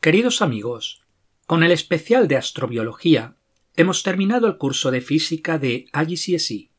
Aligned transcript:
Queridos 0.00 0.40
amigos, 0.40 1.02
con 1.46 1.62
el 1.62 1.72
especial 1.72 2.26
de 2.26 2.36
astrobiología 2.36 3.36
hemos 3.76 4.02
terminado 4.02 4.46
el 4.46 4.56
curso 4.56 4.90
de 4.90 5.02
física 5.02 5.58
de 5.58 5.88
IGCSE. 5.92 6.70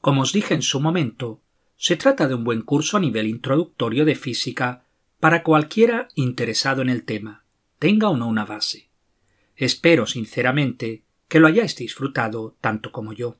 Como 0.00 0.22
os 0.22 0.32
dije 0.32 0.54
en 0.54 0.62
su 0.62 0.80
momento, 0.80 1.40
se 1.76 1.94
trata 1.94 2.26
de 2.26 2.34
un 2.34 2.42
buen 2.42 2.62
curso 2.62 2.96
a 2.96 3.00
nivel 3.00 3.28
introductorio 3.28 4.04
de 4.04 4.16
física 4.16 4.82
para 5.20 5.44
cualquiera 5.44 6.08
interesado 6.16 6.82
en 6.82 6.88
el 6.88 7.04
tema, 7.04 7.44
tenga 7.78 8.08
o 8.08 8.16
no 8.16 8.26
una 8.26 8.44
base. 8.44 8.88
Espero 9.54 10.06
sinceramente 10.06 11.04
que 11.28 11.38
lo 11.38 11.46
hayáis 11.46 11.76
disfrutado 11.76 12.56
tanto 12.60 12.90
como 12.90 13.12
yo. 13.12 13.38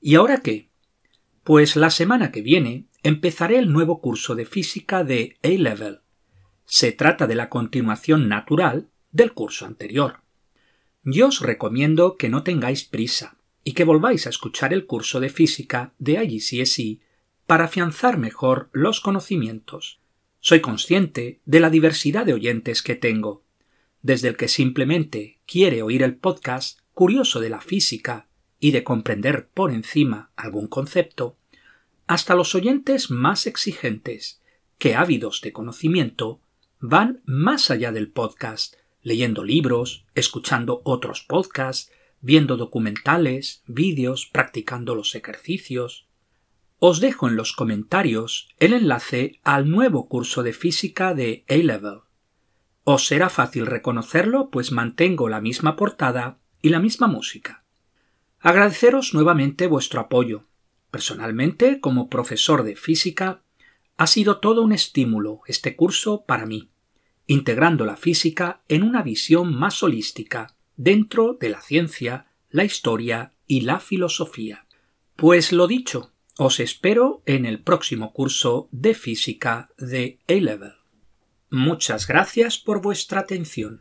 ¿Y 0.00 0.16
ahora 0.16 0.40
qué? 0.40 0.68
Pues 1.44 1.76
la 1.76 1.90
semana 1.90 2.32
que 2.32 2.42
viene 2.42 2.86
empezaré 3.04 3.56
el 3.56 3.72
nuevo 3.72 4.00
curso 4.00 4.34
de 4.34 4.46
física 4.46 5.04
de 5.04 5.38
A-Level. 5.44 6.00
Se 6.66 6.92
trata 6.92 7.26
de 7.26 7.34
la 7.34 7.48
continuación 7.48 8.28
natural 8.28 8.88
del 9.12 9.32
curso 9.32 9.66
anterior. 9.66 10.20
Yo 11.02 11.28
os 11.28 11.40
recomiendo 11.40 12.16
que 12.16 12.28
no 12.28 12.42
tengáis 12.42 12.84
prisa 12.84 13.36
y 13.62 13.72
que 13.72 13.84
volváis 13.84 14.26
a 14.26 14.30
escuchar 14.30 14.72
el 14.72 14.86
curso 14.86 15.20
de 15.20 15.28
física 15.28 15.92
de 15.98 16.22
IGCSE 16.24 17.00
para 17.46 17.64
afianzar 17.64 18.18
mejor 18.18 18.70
los 18.72 19.00
conocimientos. 19.00 20.00
Soy 20.40 20.60
consciente 20.60 21.40
de 21.44 21.60
la 21.60 21.70
diversidad 21.70 22.26
de 22.26 22.34
oyentes 22.34 22.82
que 22.82 22.94
tengo, 22.94 23.42
desde 24.02 24.28
el 24.28 24.36
que 24.36 24.48
simplemente 24.48 25.38
quiere 25.46 25.82
oír 25.82 26.02
el 26.02 26.16
podcast 26.16 26.80
curioso 26.92 27.40
de 27.40 27.50
la 27.50 27.60
física 27.60 28.28
y 28.60 28.70
de 28.70 28.84
comprender 28.84 29.48
por 29.48 29.72
encima 29.72 30.30
algún 30.36 30.68
concepto, 30.68 31.36
hasta 32.06 32.34
los 32.34 32.54
oyentes 32.54 33.10
más 33.10 33.46
exigentes, 33.46 34.42
que 34.78 34.94
ávidos 34.94 35.40
de 35.42 35.52
conocimiento, 35.52 36.40
van 36.86 37.22
más 37.24 37.70
allá 37.70 37.92
del 37.92 38.10
podcast, 38.10 38.74
leyendo 39.00 39.42
libros, 39.42 40.04
escuchando 40.14 40.82
otros 40.84 41.22
podcasts, 41.22 41.90
viendo 42.20 42.58
documentales, 42.58 43.62
vídeos, 43.66 44.28
practicando 44.30 44.94
los 44.94 45.14
ejercicios. 45.14 46.08
Os 46.78 47.00
dejo 47.00 47.26
en 47.26 47.36
los 47.36 47.54
comentarios 47.54 48.50
el 48.58 48.74
enlace 48.74 49.40
al 49.44 49.70
nuevo 49.70 50.10
curso 50.10 50.42
de 50.42 50.52
física 50.52 51.14
de 51.14 51.46
A-Level. 51.48 52.00
Os 52.82 53.06
será 53.06 53.30
fácil 53.30 53.64
reconocerlo, 53.64 54.50
pues 54.50 54.70
mantengo 54.70 55.30
la 55.30 55.40
misma 55.40 55.76
portada 55.76 56.38
y 56.60 56.68
la 56.68 56.80
misma 56.80 57.06
música. 57.06 57.64
Agradeceros 58.40 59.14
nuevamente 59.14 59.68
vuestro 59.68 60.00
apoyo. 60.00 60.44
Personalmente, 60.90 61.80
como 61.80 62.10
profesor 62.10 62.62
de 62.62 62.76
física, 62.76 63.40
ha 63.96 64.06
sido 64.06 64.38
todo 64.38 64.60
un 64.60 64.72
estímulo 64.72 65.40
este 65.46 65.76
curso 65.76 66.26
para 66.26 66.44
mí, 66.44 66.68
integrando 67.26 67.84
la 67.84 67.96
física 67.96 68.62
en 68.68 68.82
una 68.82 69.02
visión 69.02 69.54
más 69.54 69.82
holística 69.82 70.54
dentro 70.76 71.34
de 71.34 71.48
la 71.48 71.60
ciencia, 71.60 72.26
la 72.50 72.64
historia 72.64 73.32
y 73.46 73.62
la 73.62 73.80
filosofía. 73.80 74.66
Pues 75.16 75.52
lo 75.52 75.66
dicho, 75.66 76.12
os 76.36 76.60
espero 76.60 77.22
en 77.26 77.46
el 77.46 77.60
próximo 77.60 78.12
curso 78.12 78.68
de 78.72 78.94
física 78.94 79.70
de 79.78 80.18
A-Level. 80.28 80.72
Muchas 81.50 82.06
gracias 82.08 82.58
por 82.58 82.82
vuestra 82.82 83.20
atención. 83.20 83.80